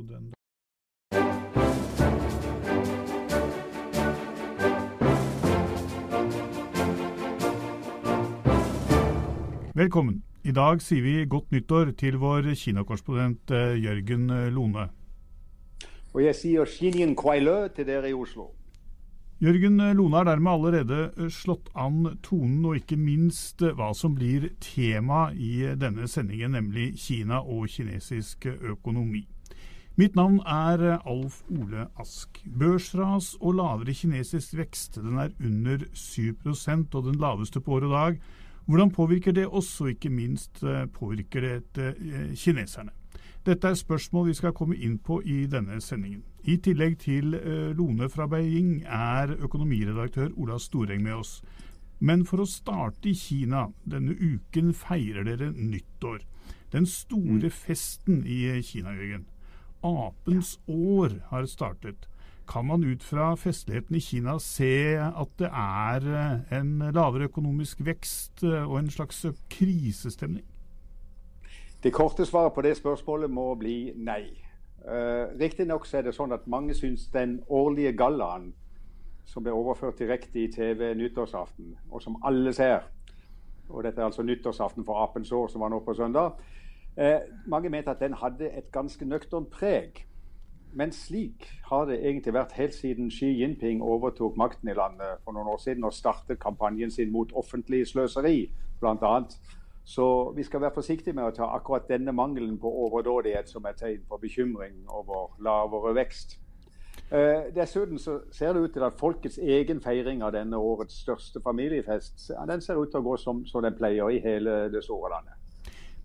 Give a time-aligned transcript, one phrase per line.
[0.00, 0.34] Kina-korrespondent.
[9.74, 10.22] Velkommen.
[10.44, 14.88] I dag sier vi godt nyttår til vår Kina-korrespondent eh, Jørgen eh, Lone.
[16.12, 18.50] Og jeg sier Xinyin Kuailø til dere i Oslo.
[19.40, 24.50] Jørgen eh, Lone har dermed allerede slått an tonen, og ikke minst hva som blir
[24.60, 29.26] tema i denne sendingen, nemlig Kina og kinesisk økonomi.
[30.00, 32.38] Mitt navn er Alf Ole Ask.
[32.58, 37.90] Børsras og lavere kinesisk vekst, den er under 7% og den laveste på år og
[37.92, 38.20] dag.
[38.64, 41.44] Hvordan påvirker det oss, og ikke minst eh, påvirker
[41.76, 42.94] det eh, kineserne?
[43.44, 46.22] Dette er spørsmål vi skal komme inn på i denne sendingen.
[46.48, 51.42] I tillegg til eh, Lone fra Beijing er økonomiredaktør Ola Storeng med oss.
[51.98, 53.66] Men for å starte i Kina.
[53.84, 56.24] Denne uken feirer dere nyttår.
[56.72, 57.58] Den store mm.
[57.66, 59.28] festen i Kina, Jørgen.
[59.82, 62.08] Apens år har startet.
[62.48, 67.84] Kan man ut fra festligheten i Kina se at det er eh, en lavere økonomisk
[67.86, 70.44] vekst eh, og en slags krisestemning?
[71.82, 74.24] Det korte svaret på det spørsmålet må bli nei.
[74.80, 78.50] Uh, Riktignok er det sånn at mange syns den årlige gallaen
[79.28, 82.88] som ble overført direkte i TV nyttårsaften, og som alle ser
[83.70, 86.40] og Dette er altså nyttårsaften for apens år, som var nå på søndag.
[86.98, 90.06] Uh, mange mente at den hadde et ganske nøkternt preg.
[90.72, 95.34] Men slik har det egentlig vært helt siden Xi Jinping overtok makten i landet for
[95.34, 99.14] noen år siden og startet kampanjen sin mot offentlig sløseri, bl.a.
[99.84, 103.80] Så vi skal være forsiktige med å ta akkurat denne mangelen på overdådighet som et
[103.80, 106.38] tegn på bekymring over lavere vekst.
[107.10, 111.42] Eh, dessuten så ser det ut til at folkets egen feiring av denne årets største
[111.42, 115.10] familiefest den ser ut til å gå som, som den pleier i hele det store
[115.16, 115.39] landet.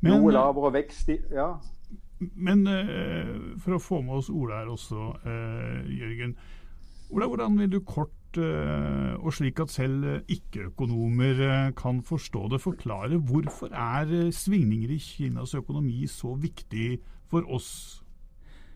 [0.06, 1.56] Men, Noe lavere vekst i, ja.
[2.20, 6.36] Men uh, for å få med oss Ola her også, uh, Jørgen.
[7.10, 13.18] Ola, hvordan vil du kort, uh, og slik at selv ikke-økonomer kan forstå det, forklare
[13.18, 17.00] hvorfor er svingninger i Kinas økonomi så viktig
[17.32, 17.72] for oss?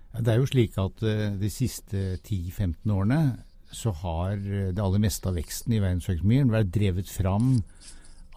[0.10, 1.04] Det er jo slik at
[1.38, 3.22] de siste 10-15 årene
[3.70, 7.60] så har det aller meste av veksten i verdensøkonomien vært drevet fram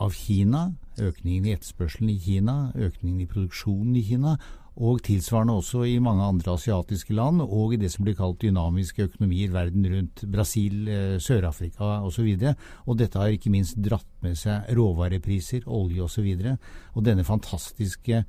[0.02, 4.36] av Kina, økningen i etterspørselen i Kina, økningen i produksjonen i Kina,
[4.72, 9.04] og tilsvarende også i mange andre asiatiske land, og i det som blir kalt dynamiske
[9.10, 10.24] økonomier verden rundt.
[10.32, 12.30] Brasil, eh, Sør-Afrika osv.
[12.40, 12.54] Og,
[12.86, 16.24] og dette har ikke minst dratt med seg råvarepriser, olje osv.
[16.24, 16.56] Og, så
[16.96, 18.24] og denne fantastiske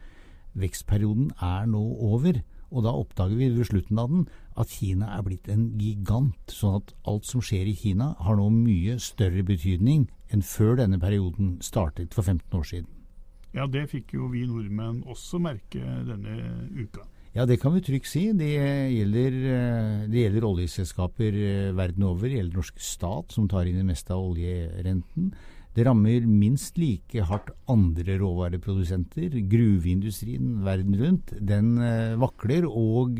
[0.59, 2.43] vekstperioden er nå over.
[2.73, 4.27] Og da oppdager vi ved slutten av den
[4.59, 8.49] at Kina er blitt en gigant, sånn at alt som skjer i Kina har nå
[8.53, 12.91] mye større betydning enn før denne perioden startet for 15 år siden.
[13.53, 16.37] Ja, det fikk jo vi nordmenn også merke denne
[16.73, 17.05] uka.
[17.33, 18.27] Ja, det kan vi trygt si.
[18.37, 18.49] Det
[18.93, 22.27] gjelder, eh, det gjelder oljeselskaper eh, verden over.
[22.29, 25.31] Det gjelder norsk stat, som tar inn det meste av oljerenten.
[25.73, 29.39] Det rammer minst like hardt andre råvareprodusenter.
[29.49, 33.17] Gruveindustrien verden rundt, den eh, vakler og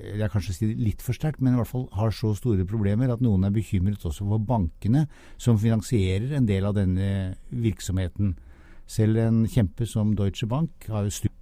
[0.00, 3.10] jeg er kanskje si litt for sterkt, men i hvert fall har så store problemer
[3.10, 5.06] at noen er bekymret også for bankene,
[5.38, 8.36] som finansierer en del av denne virksomheten.
[8.90, 11.36] Selv en kjempe som Deutsche Bank har jo stupt.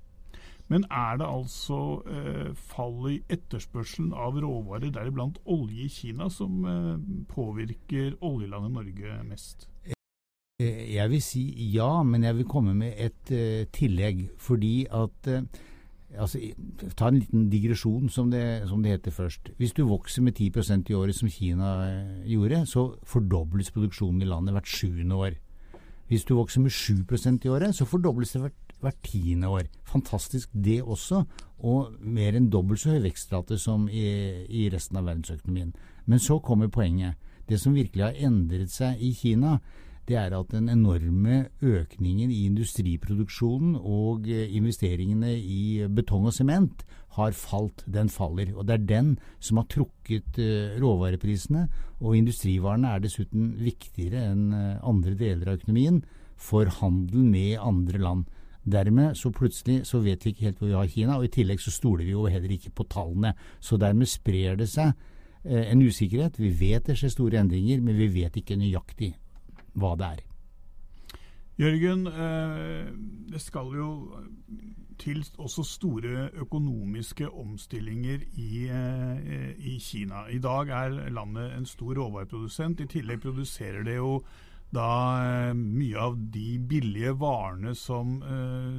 [0.69, 1.79] Men er det altså
[2.13, 6.99] eh, fallet i etterspørselen av råvarer, deriblant olje i Kina, som eh,
[7.33, 9.65] påvirker oljelandet Norge mest?
[10.59, 14.25] Eh, jeg vil si ja, men jeg vil komme med et uh, tillegg.
[14.43, 15.45] Fordi at uh,
[16.19, 16.41] altså,
[16.99, 19.53] Ta en liten digresjon, som det, som det, heter først.
[19.57, 21.71] Hvis du vokser med 10% i året, som Kina
[22.27, 25.39] gjorde, så fordobles produksjonen i landet hvert sjuende år.
[26.09, 29.71] Hvis du vokser med 7% i året, så fordobles det hvert, hvert tiende år.
[29.87, 31.23] Fantastisk det også,
[31.59, 34.09] og mer enn dobbelt så høy vekstrate som i,
[34.49, 35.75] i resten av verdensøkonomien.
[36.07, 37.15] Men så kommer poenget.
[37.47, 39.61] Det som virkelig har endret seg i Kina,
[40.09, 46.85] det er at den enorme økningen i industriproduksjonen og eh, investeringene i betong og sement
[47.19, 47.85] har falt.
[47.85, 48.55] Den faller.
[48.57, 49.11] Og det er den
[49.41, 51.67] som har trukket eh, råvareprisene.
[52.01, 56.01] Og industrivarene er dessuten viktigere enn eh, andre deler av økonomien
[56.39, 58.25] for handel med andre land.
[58.69, 61.61] Dermed så plutselig så vet vi ikke helt hvor vi har Kina, og i tillegg
[61.61, 63.35] så stoler vi jo heller ikke på tallene.
[63.61, 64.93] Så dermed sprer det seg
[65.49, 66.37] en usikkerhet.
[66.37, 69.15] Vi vet det skjer store endringer, men vi vet ikke nøyaktig
[69.81, 70.25] hva det er.
[71.59, 72.93] Jørgen, eh,
[73.33, 73.89] det skal jo
[74.99, 80.27] til også store økonomiske omstillinger i, eh, i, Kina.
[80.31, 82.81] I dag er landet en stor råvareprodusent.
[82.81, 84.23] I tillegg produserer det jo
[84.75, 84.87] da
[85.51, 88.23] eh, mye av de billige varene som,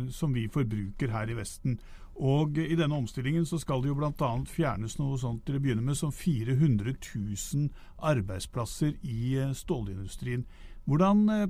[0.10, 1.80] som vi forbruker her i Vesten.
[2.20, 4.32] Og i denne omstillingen så skal det jo bl.a.
[4.44, 7.70] fjernes noe sånt til å begynne med som 400 000
[8.12, 10.44] arbeidsplasser i eh, stålindustrien.
[10.90, 11.46] Hvordan eh,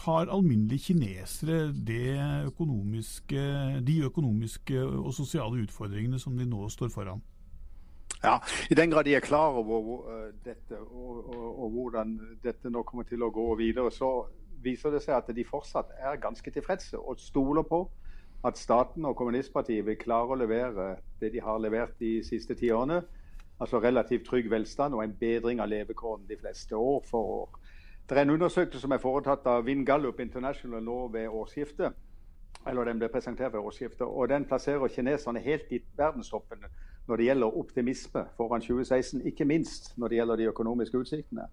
[0.00, 1.74] tar alminnelige kinesere
[2.46, 3.44] økonomiske,
[3.84, 7.20] de økonomiske og sosiale utfordringene som de nå står foran?
[8.22, 8.38] Ja,
[8.70, 12.82] I den grad de er klar over uh, dette og, og, og, hvordan dette nå
[12.82, 14.24] kommer til å gå videre, så
[14.64, 17.84] viser det seg at de fortsatt er ganske tilfredse og stoler på
[18.46, 22.70] at staten og kommunistpartiet vil klare å levere det de har levert de siste ti
[22.70, 23.02] årene.
[23.60, 27.60] Altså relativt trygg velstand og en bedring av levekårene de fleste år for år.
[28.06, 31.96] Det er en undersøkelse som er foretatt av Vin Gallup International nå ved årsskiftet.
[32.66, 36.64] Eller den ble presentert ved årsskiftet, og Den plasserer kineserne helt i verdenstoppen
[37.06, 39.26] når det gjelder optimisme foran 2016.
[39.26, 41.46] Ikke minst når det gjelder de økonomiske utsiktene.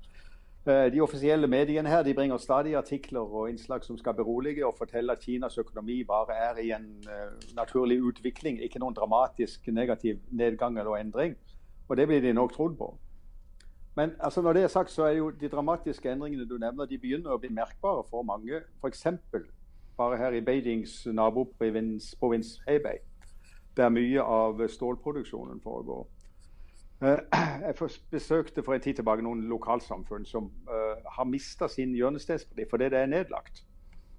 [0.65, 4.75] Eh, de offisielle mediene her de bringer stadig artikler og innslag som skal berolige og
[4.77, 10.21] fortelle at Kinas økonomi bare er i en uh, naturlig utvikling, ikke noen dramatisk negativ
[10.31, 11.35] nedgang eller endring.
[11.89, 12.97] Og det blir de nok trodd på.
[13.95, 16.97] Men altså, når det er sagt, så er jo de dramatiske endringene du nevner, de
[16.97, 18.63] begynner å bli merkbare for mange.
[18.79, 19.07] F.eks.
[19.97, 23.01] bare her i Beijings naboprovins Hebei,
[23.77, 26.07] der mye av stålproduksjonen foregår.
[27.03, 27.17] Eh,
[27.67, 27.75] jeg
[28.11, 32.99] besøkte for en tid tilbake noen lokalsamfunn som uh, har mista sin hjørnesteinsverdi fordi det
[33.01, 33.65] er nedlagt.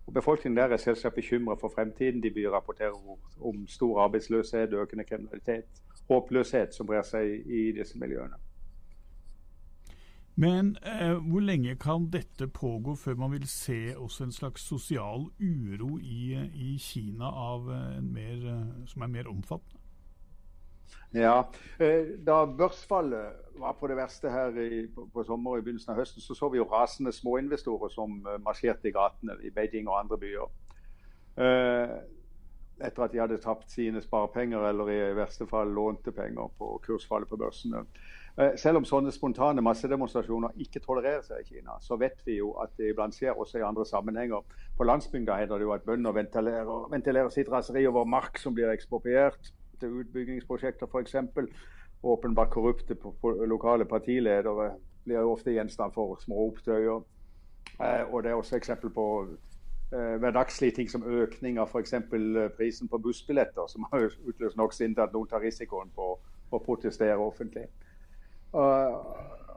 [0.07, 2.23] Og Befolkningen der er selvsagt bekymret for fremtiden.
[2.23, 8.37] De blir rapporterer om stor arbeidsløshet, økende kriminalitet, håpløshet som brer seg i disse miljøene.
[10.37, 15.25] Men eh, hvor lenge kan dette pågå før man vil se også en slags sosial
[15.41, 17.31] uro i, i Kina
[18.03, 18.45] mer,
[18.87, 19.84] som er mer omfattende?
[21.15, 21.47] Ja,
[21.79, 26.01] eh, Da børsfallet var på det verste her i, på, på og i begynnelsen av
[26.01, 30.01] høsten, så så vi jo rasende småinvestorer som uh, marsjerte i gatene i Beijing og
[30.01, 30.51] andre byer.
[31.39, 31.95] Uh,
[32.83, 37.31] etter at de hadde tapt sine sparepenger, eller i verste fall lånte penger på kursfallet
[37.31, 37.85] på børsene.
[38.59, 42.89] Selv om sånne spontane massedemonstrasjoner ikke tolereres i Kina, så vet vi jo at det
[42.91, 44.43] iblant skjer også i andre sammenhenger.
[44.75, 48.75] På landsbygda heter det jo at bønder ventilerer, ventilerer sitt raseri over mark som blir
[48.75, 49.55] ekspropriert
[49.85, 51.17] til utbyggingsprosjekter f.eks.
[52.05, 52.97] Åpenbart korrupte
[53.49, 54.73] lokale partiledere
[55.05, 57.01] blir ofte gjenstand for små opptøyer.
[57.81, 59.07] Eh, og det er også eksempel på
[59.93, 61.95] eh, hverdagslige ting som økning av f.eks.
[61.95, 66.13] Eh, prisen på bussbilletter, som har utløst nok sinn til at noen tar risikoen på
[66.55, 67.67] å protestere offentlig.
[68.55, 69.01] Uh,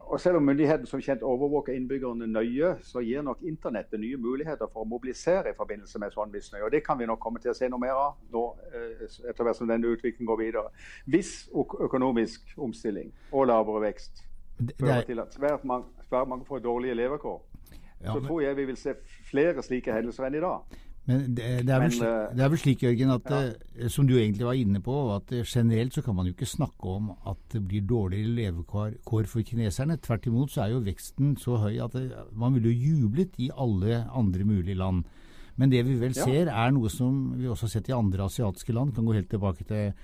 [0.07, 4.69] og Selv om myndighetene som kjent overvåker innbyggerne nøye, så gir nok internettet nye muligheter
[4.71, 6.63] for å mobilisere i forbindelse med sånn misnøye.
[6.63, 8.43] Og Det kan vi nok komme til å se noe mer av nå,
[8.73, 10.71] eh, etter hvert som denne utviklingen går videre.
[11.05, 14.23] Hvis økonomisk omstilling og lavere vekst
[14.79, 17.41] fører til at svært mange, svært mange får dårlige levekår,
[18.01, 18.93] ja, så tror jeg vi vil se
[19.29, 20.77] flere slike hendelser enn i dag.
[21.07, 23.37] Men det, det, er, vel, Men, eh, det er, vel, slik, Jørgen, at ja.
[23.77, 26.49] Eh, som du egentlig var inne på, at eh, generelt så kan man jo ikke
[26.51, 29.95] snakke om at det blir dårligere levekår for kineserne.
[30.03, 33.47] Tvert imot så er jo veksten så høy at det, man ville jo jublet i
[33.55, 35.05] alle andre mulige land.
[35.57, 36.27] Men det vi vel ja.
[36.27, 38.91] ser, er noe som vi også har sett i andre asiatiske land.
[38.93, 39.95] Kan gå helt tilbake til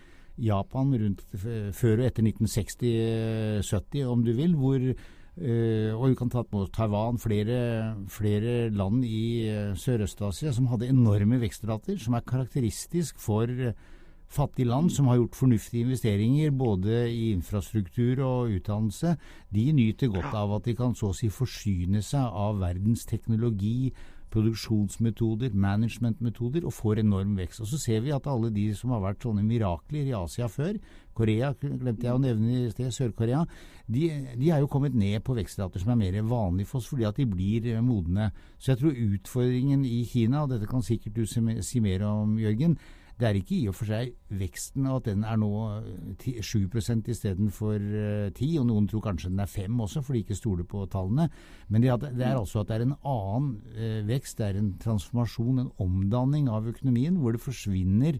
[0.42, 4.56] Japan rundt før og etter 1960-70, om du vil.
[4.56, 4.88] hvor
[5.33, 10.91] Uh, og vi kan ta på Taiwan, flere, flere land i uh, Sørøst-Asia som hadde
[10.94, 13.74] enorme vekstrater, som er karakteristisk for uh,
[14.33, 19.16] fattige land som har gjort fornuftige investeringer både i infrastruktur og utdannelse.
[19.54, 23.94] De nyter godt av at de kan så å si forsyne seg av verdens teknologi,
[24.33, 27.61] produksjonsmetoder, managementmetoder, og får enorm vekst.
[27.61, 30.80] Og Så ser vi at alle de som har vært sånne mirakler i Asia før,
[31.13, 33.44] Korea glemte jeg å nevne i sted, Sør-Korea,
[33.85, 37.06] de, de, er jo kommet ned på vekstrater som er mer vanlige for oss, fordi
[37.06, 38.31] at de blir eh, modne.
[38.57, 42.80] Så jeg tror utfordringen i Kina, og dette kan sikkert du si mer om, Jørgen,
[43.20, 45.50] det er ikke i og for seg veksten at den er nå
[46.24, 47.76] 7% istedenfor
[48.34, 51.30] 10 og noen tror kanskje den er 5 også, for de ikke stoler på tallene.
[51.70, 55.62] Men det, er altså at det er en annen eh, vekst, det er en transformasjon,
[55.62, 58.18] en omdanning av økonomien, hvor det forsvinner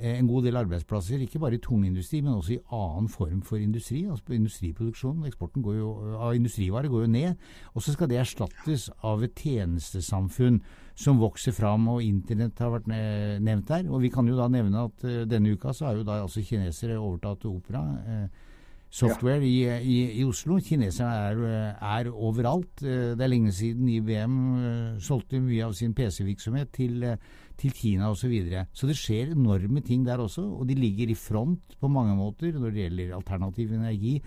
[0.00, 3.56] Eh, en god del arbeidsplasser, ikke bare i tungindustri, men også i annen form for
[3.56, 4.04] industri.
[4.04, 7.34] altså Industriproduksjonen, eksporten jo, av industrivarer går jo ned.
[7.74, 10.60] Og så skal det erstattes av et tjenestesamfunn
[10.96, 13.86] som vokser fram, og internett har vært nevnt der.
[13.92, 16.44] Og vi kan jo da nevne at uh, denne uka så har jo da altså
[16.44, 17.84] kinesere overtatt Opera.
[18.06, 18.52] Uh,
[18.96, 19.76] software ja.
[19.76, 20.56] i, i, i, Oslo.
[20.62, 22.80] Kineserne er, er, overalt.
[22.80, 24.36] Det er lenge siden IBM
[25.02, 27.02] solgte mye av sin PC-virksomhet til
[27.60, 28.26] til Kina osv.
[28.26, 28.66] Så, videre.
[28.72, 32.56] så det skjer enorme ting der også, og de ligger i front på mange måter
[32.56, 34.20] når det gjelder alternativ energi,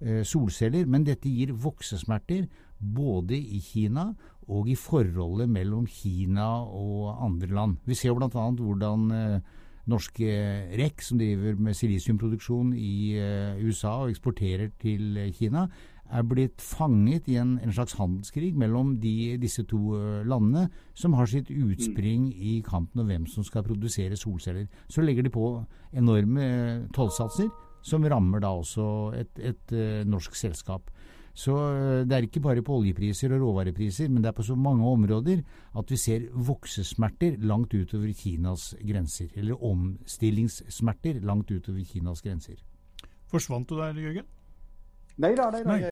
[0.00, 0.86] eh, solceller.
[0.86, 2.46] Men dette gir voksesmerter
[2.82, 4.10] både i Kina
[4.50, 7.76] og i forholdet mellom Kina og andre land.
[7.86, 8.48] Vi ser jo bl.a.
[8.58, 9.52] hvordan eh,
[9.90, 10.34] norske
[10.78, 13.18] REC, som driver med silisiumproduksjon i
[13.62, 15.66] USA og eksporterer til Kina,
[16.12, 19.96] er blitt fanget i en, en slags handelskrig mellom de, disse to
[20.28, 24.68] landene, som har sitt utspring i kampen om hvem som skal produsere solceller.
[24.92, 25.54] Så legger de på
[25.96, 27.48] enorme tollsatser,
[27.82, 28.86] som rammer da også
[29.18, 30.92] et, et, et norsk selskap.
[31.32, 34.56] Så eh, det er ikke bare på oljepriser og råvarepriser, men det er på så
[34.56, 35.40] mange områder
[35.78, 39.32] at vi ser voksesmerter langt utover Kinas grenser.
[39.34, 42.60] Eller omstillingssmerter langt utover Kinas grenser.
[43.32, 44.28] Forsvant du der, Jørgen?
[45.22, 45.91] Nei da, nei da.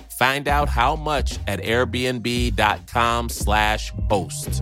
[0.21, 4.61] Find out how much at airbnb.com/slash host.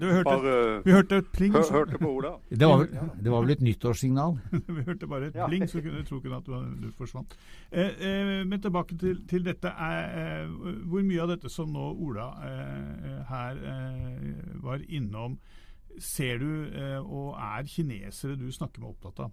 [0.00, 1.52] Du hørte, Bare- vi hørte et pling.
[1.54, 2.28] Hør, hørte på Ola.
[2.60, 2.86] Det var,
[3.22, 4.38] det var vel et nyttårssignal?
[4.76, 5.46] vi hørte bare et Ja.
[5.46, 6.52] pling, så kunne tro ikke at du,
[6.82, 7.36] du forsvant.
[7.72, 9.68] Eh, eh, men tilbake til, til dette.
[9.68, 10.48] Er, eh,
[10.90, 14.18] hvor mye av dette som nå Ola eh, her eh,
[14.62, 15.38] var innom,
[15.98, 19.30] ser du eh, og er kinesere du snakker med opptatt av?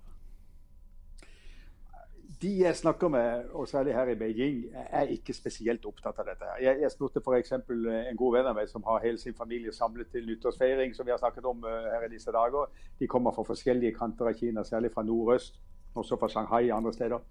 [2.46, 6.50] De jeg snakker med, og særlig her i Beijing, er ikke spesielt opptatt av dette.
[6.62, 7.56] Jeg, jeg spurte f.eks.
[7.56, 11.14] en god venn av meg som har hele sin familie samlet til nyttårsfeiring, som vi
[11.16, 12.70] har snakket om eh, her i disse dager.
[13.00, 15.58] De kommer fra forskjellige kanter av Kina, særlig fra nordøst,
[15.98, 17.26] også fra Shanghai og andre steder.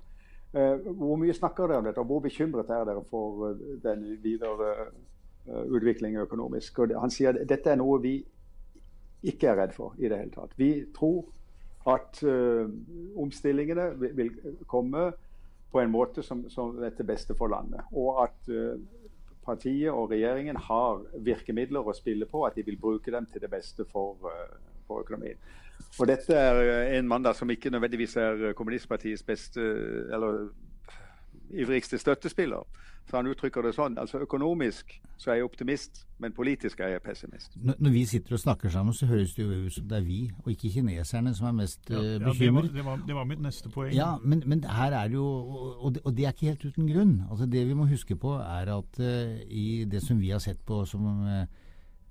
[0.55, 4.05] Eh, hvor mye snakker dere om dette, og hvor bekymret er dere for eh, den
[4.23, 6.83] videre eh, utviklingen økonomisk?
[6.83, 8.17] Og han sier at dette er noe vi
[9.31, 10.59] ikke er redd for i det hele tatt.
[10.59, 11.23] Vi tror
[11.87, 12.71] at uh,
[13.21, 14.31] omstillingene vil, vil
[14.67, 15.11] komme
[15.73, 17.83] på en måte som, som er til beste for landet.
[17.93, 18.79] Og at uh,
[19.45, 23.51] partiet og regjeringen har virkemidler å spille på, at de vil bruke dem til det
[23.53, 25.41] beste for, uh, for økonomien.
[26.01, 29.63] Og dette er en mann som ikke nødvendigvis er kommunistpartiets beste
[30.15, 30.49] eller
[31.51, 32.65] ivrigste støttespiller.
[33.05, 33.99] Så han uttrykker det sånn.
[34.01, 37.53] Altså økonomisk så er jeg optimist, men politisk er jeg pessimist.
[37.61, 40.07] Når når vi sitter og snakker sammen, så høres det jo ut som det er
[40.07, 43.29] vi, og ikke kineserne, som er mest bekymret Ja, det, var, det, var, det var
[43.29, 43.93] mitt neste poeng.
[43.95, 46.89] Ja, men, men her er det jo og det, og det er ikke helt uten
[46.89, 47.15] grunn.
[47.31, 50.65] Altså Det vi må huske på, er at uh, i det som vi har sett
[50.65, 51.45] på som uh,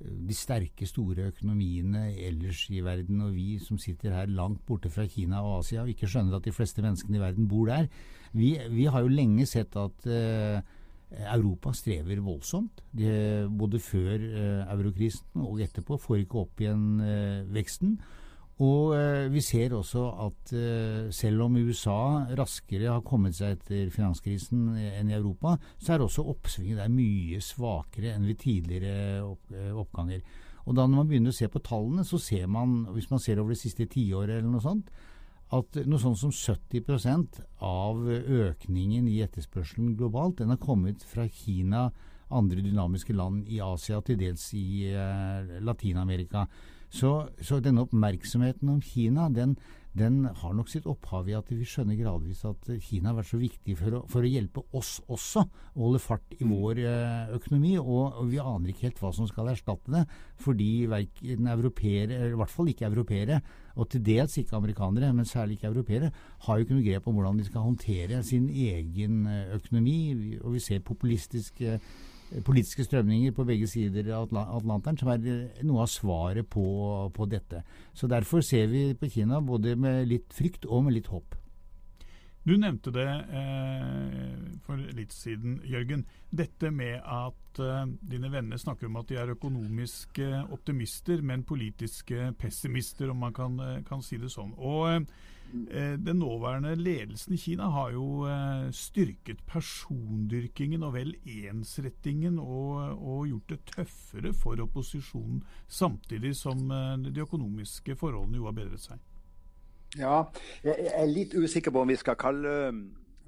[0.04, 5.08] de sterke, store økonomiene ellers i verden, og vi som sitter her langt borte fra
[5.08, 7.88] Kina og Asia og ikke skjønner at de fleste menneskene i verden bor der,
[8.34, 10.60] vi, vi har jo lenge sett at eh,
[11.34, 12.82] Europa strever voldsomt.
[12.92, 17.98] De, både før eh, eurokrisen og etterpå får ikke opp igjen eh, veksten.
[18.64, 23.90] Og eh, vi ser også at eh, selv om USA raskere har kommet seg etter
[23.94, 29.24] finanskrisen eh, enn i Europa, så er også oppsvinget der mye svakere enn ved tidligere
[29.26, 30.22] opp, eh, oppganger.
[30.64, 33.42] Og da når man begynner å se på tallene, så ser man, hvis man ser
[33.42, 34.94] over det siste tiåret eller noe sånt,
[35.54, 41.90] at noe sånn som 70% av økningen i etterspørselen globalt, den har kommet fra Kina,
[42.34, 46.48] andre dynamiske land i Asia, til dels i eh, Latin-Amerika.
[46.94, 49.56] Så, så, denne oppmerksomheten om Kina, den,
[49.98, 53.38] den, har nok sitt opphav i at vi skjønner gradvis at Kina har vært så
[53.38, 57.76] viktig for å, for å hjelpe oss også å holde fart i vår eh, økonomi.
[57.78, 60.04] Og, og, vi aner ikke helt hva som skal erstatte det,
[60.42, 63.38] fordi verken europeere, i hvert fall ikke europeere,
[63.78, 66.10] og til dels ikke amerikanere, men særlig ikke europeere,
[66.48, 70.00] har jo ikke noe grep om hvordan de skal håndtere sin egen eh, økonomi.
[70.42, 71.78] Og vi ser populistiske
[72.46, 76.66] politiske strømninger på begge sider av Atlanteren, som er eh, noe av svaret på,
[77.14, 77.64] på, dette.
[77.94, 81.38] Så Derfor ser vi på Kina både med litt frykt og med litt håp.
[82.44, 84.32] Du nevnte det eh,
[84.66, 86.04] for litt siden, Jørgen.
[86.28, 92.34] Dette med at eh, dine venner snakker om at de er økonomiske optimister, men politiske
[92.40, 94.52] pessimister, om man kan, eh, kan si det sånn.
[94.60, 95.00] Og eh,
[95.54, 103.28] den nåværende ledelsen i Kina har jo eh, styrket persondyrkingen og vel ensrettingen og, og
[103.28, 109.00] gjort det tøffere for opposisjonen, samtidig som eh, de økonomiske forholdene jo har bedret seg.
[109.98, 110.24] Ja,
[110.66, 112.54] jeg er litt usikker på om vi skal kalle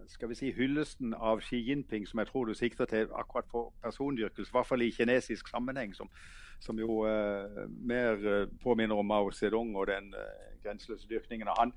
[0.09, 3.73] skal vi si, hyllesten av Xi Jinping, som jeg tror du sikter til akkurat for
[3.83, 6.09] persondyrkelse, i hvert fall i kinesisk sammenheng, som,
[6.59, 11.59] som jo uh, mer uh, påminner om Mao Zedong og den uh, grenseløse dyrkningen av
[11.61, 11.73] han.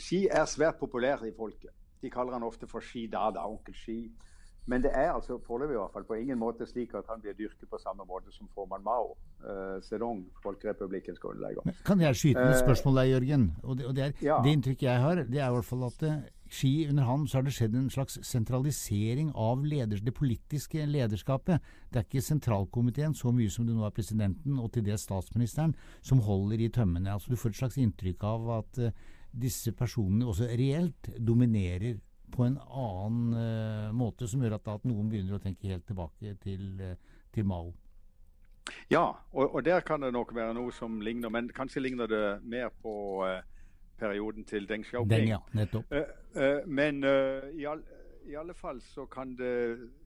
[0.00, 1.72] Xi er svært populær i folket.
[2.02, 3.98] De kaller han ofte for Xi Dada, onkel Xi.
[4.66, 7.34] Men det er altså foreløpig i hvert fall på ingen måte slik at han blir
[7.38, 11.66] dyrket på samme måte som formann Mao eh, Zedong, Folkerepublikkens grunnlegger.
[11.86, 13.48] Kan jeg skyte inn et spørsmål der, Jørgen?
[13.62, 14.38] Og det, og det, er, ja.
[14.44, 16.06] det inntrykket jeg har, det er i hvert fall at
[16.52, 21.64] Ski under han så har det skjedd en slags sentralisering av leders, det politiske lederskapet.
[21.88, 25.72] Det er ikke sentralkomiteen så mye som det nå er presidenten og til dels statsministeren
[26.04, 27.14] som holder i tømmene.
[27.14, 28.90] Altså Du får et slags inntrykk av at uh,
[29.32, 31.96] disse personene også reelt dominerer
[32.32, 36.36] på en annen uh, måte, som gjør at, at, noen begynner å tenke helt tilbake
[36.44, 37.72] til, uh, til Mao.
[38.92, 42.26] Ja, og, og, der kan det nok være noe som ligner, men kanskje ligner det
[42.44, 42.94] mer på
[43.24, 43.40] uh,
[44.02, 45.10] perioden til Deng Xiaoping.
[45.12, 45.92] Den, ja, nettopp.
[45.92, 47.82] Uh, uh, men uh, i, all,
[48.26, 49.54] i, alle fall så kan det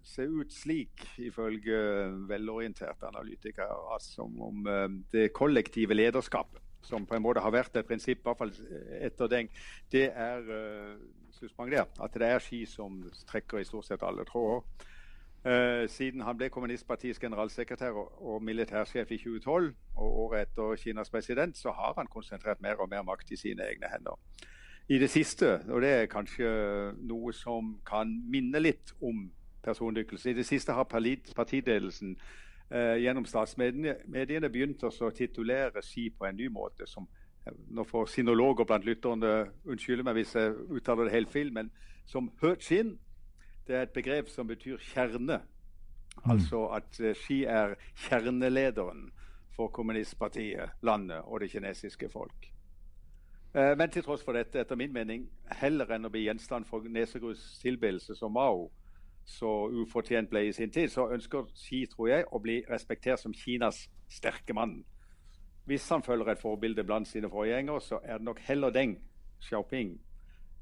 [0.04, 1.80] se ut slik, ifølge
[2.28, 4.70] velorienterte analytikere, som om
[5.12, 8.52] det kollektive lederskapet, som på en måte har vært et prinsipp, i hvert fall
[9.02, 9.50] etter Deng,
[9.92, 10.44] det er
[11.36, 11.98] suspendert.
[12.00, 14.64] At det er Ski som trekker i stort sett alle tråder.
[15.46, 21.10] Uh, siden han ble kommunistpartiets generalsekretær og, og militærsjef i 2012, og året etter Kinas
[21.10, 24.18] president, så har han konsentrert mer og mer makt i sine egne hender.
[24.88, 26.50] I det siste, og det er kanskje
[26.98, 29.28] noe som kan minne litt om
[29.62, 30.88] persondykkelse, i det siste har
[31.36, 32.16] partiledelsen
[32.74, 36.86] uh, gjennom statsmediene begynt å titulere Xi på en ny måte.
[36.86, 37.06] som
[37.70, 41.70] nå får sinologer blant lytterne unnskylde meg hvis jeg uttaler det helt feil, men
[42.06, 42.96] som Høchin
[43.66, 45.40] det er et begrep som betyr kjerne.
[46.24, 46.30] Mm.
[46.30, 47.74] Altså at uh, Xi er
[48.08, 49.10] kjernelederen
[49.56, 52.52] for kommunistpartiet, landet og det kinesiske folk.
[53.54, 55.28] Uh, men til tross for dette, etter min mening,
[55.60, 58.68] heller enn å bli gjenstand for nesegrus tilbedelse som Mao
[59.26, 63.34] så ufortjent ble i sin tid, så ønsker Xi, tror jeg, å bli respektert som
[63.34, 64.84] Kinas sterke mann.
[65.66, 68.94] Hvis han følger et forbilde blant sine forgjengere, så er det nok heller Deng
[69.42, 69.96] Xiaoping,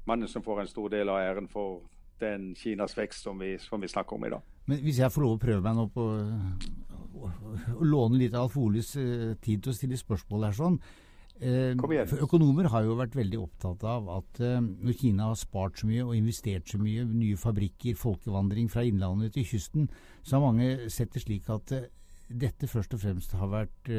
[0.05, 1.83] mannen som får en stor del av æren for
[2.21, 4.43] den Kinas vekst som vi, som vi, snakker om i dag.
[4.65, 6.05] Men Hvis jeg får lov å prøve meg nå på
[7.25, 10.79] å låne litt av Alf Oles uh, tid til å stille spørsmål her sånn.
[11.35, 11.75] Uh,
[12.23, 16.05] økonomer har jo vært veldig opptatt av at eh, når Kina har spart så mye
[16.05, 19.89] og investert så mye, nye fabrikker, folkevandring fra innlandet til kysten,
[20.23, 21.75] så har mange sett det slik at
[22.31, 23.91] dette først og fremst har vært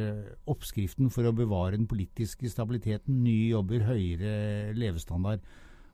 [0.48, 5.44] oppskriften for å bevare den politiske stabiliteten, nye jobber, høyere levestandard.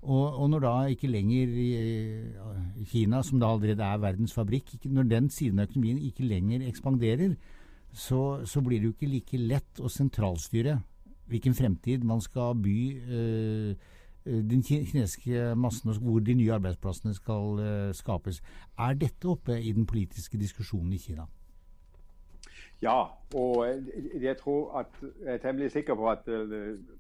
[0.03, 1.51] Og, og, når da ikke lenger
[2.91, 7.37] Kina, som da allerede er verdens fabrikk, når den siden av økonomien ikke lenger ekspanderer,
[7.93, 10.81] så, så blir det jo ikke like lett å sentralstyre
[11.31, 13.75] hvilken fremtid man skal by øh,
[14.25, 18.43] den kinesiske massen, hvor de nye arbeidsplassene skal øh, skapes.
[18.79, 21.29] Er dette oppe i den politiske diskusjonen i Kina?
[22.83, 23.67] Ja, og
[24.21, 26.27] jeg tror at jeg er temmelig sikker på at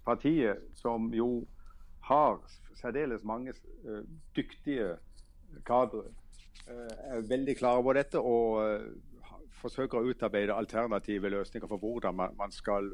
[0.04, 1.44] partiet, som jo
[2.02, 2.40] har
[2.74, 4.02] særdeles mange uh,
[4.36, 4.96] dyktige
[5.66, 6.04] kadre.
[6.66, 12.18] Uh, er veldig klare på dette og uh, forsøker å utarbeide alternative løsninger for hvordan
[12.18, 12.90] man, skal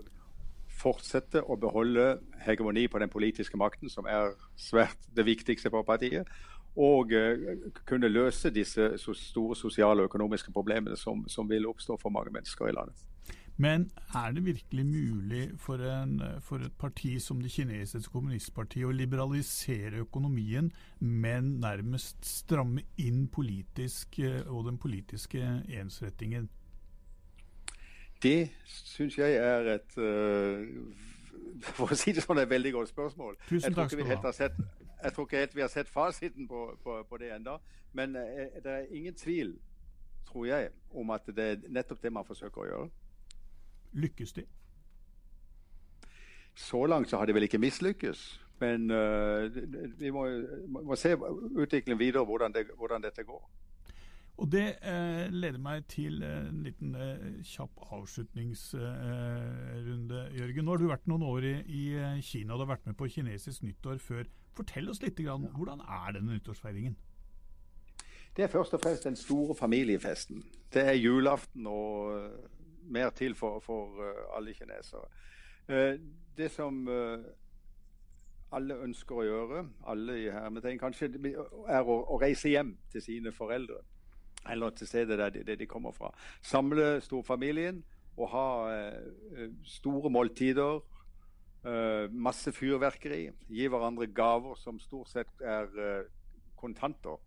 [0.79, 6.29] fortsette å beholde hegemoni på den politiske makten, som er svært det viktigste for partiet.
[6.79, 7.11] Og
[7.89, 12.69] kunne løse disse store sosiale og økonomiske problemene som, som vil oppstå for mange mennesker
[12.69, 13.01] i landet.
[13.61, 18.93] Men er det virkelig mulig for, en, for, et parti som det kinesiske kommunistpartiet å
[18.95, 20.69] liberalisere økonomien,
[21.01, 25.43] men nærmest stramme inn politisk eh, og den politiske
[25.75, 26.47] ensrettingen?
[28.23, 30.63] Det syns jeg er et uh,
[31.75, 33.41] for å si det sånn, et veldig godt spørsmål.
[33.49, 34.33] Tusen takk skal du ha.
[34.39, 34.63] Sett,
[35.03, 37.59] jeg tror ikke helt vi har sett fasiten på, på, på det ennå.
[37.99, 39.57] Men uh, det er ingen tvil,
[40.31, 42.89] tror jeg, om at det er nettopp det man forsøker å gjøre.
[43.93, 44.45] Lykkes de?
[46.59, 48.41] Så langt så har de vel ikke mislykkes.
[48.61, 49.47] Men uh,
[50.01, 50.27] vi må,
[50.67, 53.45] må, se utviklingen videre, hvordan, det, hvordan dette går.
[54.39, 60.65] Og Det eh, leder meg til en liten eh, kjapp avslutningsrunde, eh, Jørgen.
[60.65, 62.95] Nå har du vært noen år i, i, eh, Kina og du har vært med
[63.01, 64.23] på kinesisk nyttår før.
[64.55, 66.95] Fortell oss litt, grann, hvordan er denne nyttårsfeiringen?
[68.37, 70.45] Det er først og fremst den store familiefesten.
[70.71, 72.15] Det er julaften og
[72.89, 75.05] mer til for, for uh, alle kinesere.
[75.69, 75.95] Uh,
[76.37, 77.25] det som uh,
[78.53, 81.11] alle ønsker å gjøre, alle i hermetegn kanskje,
[81.69, 83.83] er å, å, reise hjem til sine foreldre.
[84.49, 86.13] Eller til stedet der de, der de kommer fra.
[86.43, 87.83] Samle storfamilien
[88.17, 88.47] og ha
[89.67, 90.81] store måltider.
[92.11, 93.29] masse fyrverkeri.
[93.51, 95.69] Gi hverandre gaver som stort sett er
[96.57, 97.19] kontanter.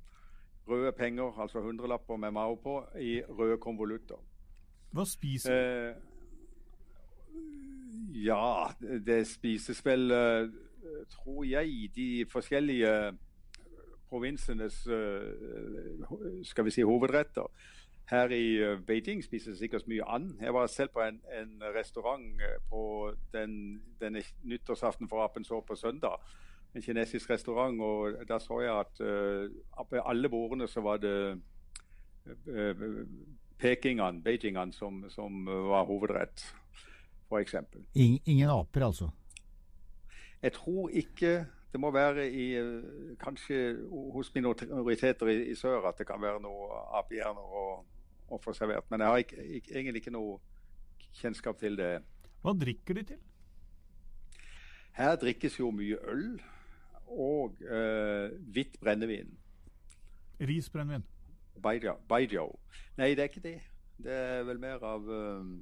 [0.67, 4.17] Røde penger, altså hundrelapper med Mao på, i røde konvolutter.
[4.91, 5.57] Hva spiser du?
[5.57, 5.95] Eh,
[8.25, 8.67] ja,
[9.05, 10.49] det spises vel, eh,
[11.09, 13.17] tror jeg, de forskjellige
[14.09, 16.03] provinsenes eh,
[16.43, 17.47] skal vi si, hovedretter.
[18.11, 20.33] Her i Beijing spises sikkert mye and.
[20.41, 25.75] Jeg var selv på en, en restaurant på den, denne nyttårsaften for Apens år på
[25.75, 26.19] søndag.
[26.75, 27.81] En kinesisk restaurant.
[27.81, 31.39] og Da så jeg at uh, på alle bordene så var det
[32.47, 33.05] uh,
[33.61, 36.43] pekingene, beijingene, som, som var hovedrett,
[37.29, 37.55] f.eks.
[37.95, 39.09] Ingen aper, altså?
[40.41, 42.45] Jeg tror ikke det må være i,
[43.19, 43.77] kanskje
[44.13, 47.65] hos minoriteter i, i, sør at det kan være noe apehjerner å,
[48.27, 48.89] å få servert.
[48.91, 50.39] Men jeg har ikke, ikke, egentlig ikke noe
[51.21, 51.93] kjennskap til det.
[52.43, 53.21] Hva drikker de til?
[54.97, 56.25] Her drikkes jo mye øl
[57.11, 59.31] og eh, hvitt brennevin.
[60.41, 61.05] Risbrennevin?
[61.59, 62.55] Baijiao.
[62.97, 63.57] Nei, det er ikke det.
[64.01, 65.59] Det er vel mer av um...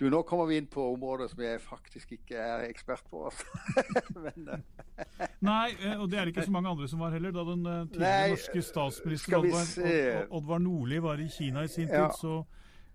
[0.00, 3.28] Du, Nå kommer vi inn på områder som jeg faktisk ikke er ekspert på.
[4.24, 5.04] Men, uh...
[5.44, 7.34] Nei, eh, og det er det ikke så mange andre som var heller.
[7.34, 12.08] Da den uh, tidligere norske statsminister Oddvar, Oddvar Nordli var i Kina i sin ja.
[12.08, 12.40] tid, så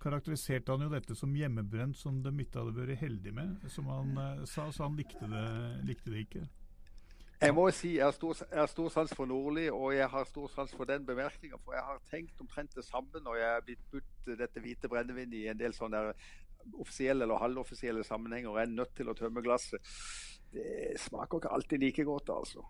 [0.01, 3.69] karakteriserte han jo dette som hjemmebrent, som de ikke hadde vært heldig med.
[3.71, 5.47] Som han uh, sa, så han likte det,
[5.87, 6.47] likte det ikke.
[7.37, 10.23] Jeg må si jeg har stor, jeg har stor sans for Nordli, og jeg har
[10.25, 11.59] stor sans for den bemerkninga.
[11.61, 15.37] For jeg har tenkt omtrent det samme når jeg er blitt budt dette hvite brennevinet
[15.37, 16.01] i en del sånne
[16.81, 19.93] offisielle eller halvoffisielle sammenhenger og er nødt til å tømme glasset.
[20.51, 22.65] Det smaker ikke alltid like godt, altså.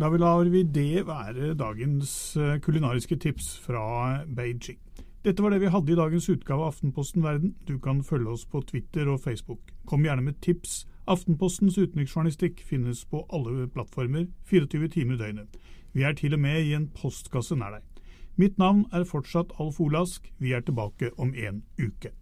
[0.00, 4.80] Da vil vi det være dagens eh, kulinariske tips fra Beijing.
[5.24, 7.54] Dette var det vi hadde i dagens utgave av Aftenposten Verden.
[7.68, 9.60] Du kan følge oss på Twitter og Facebook.
[9.86, 15.56] Kom gjerne med tips Aftenpostens utenriksjournalistikk finnes på alle plattformer 24 timer i døgnet.
[15.92, 18.06] Vi er til og med i en postkasse nær deg.
[18.38, 20.30] Mitt navn er fortsatt Alf Olask.
[20.38, 22.14] Vi er tilbake om en uke.